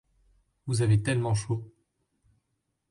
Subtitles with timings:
[0.65, 1.71] Vous avez tellement chaud.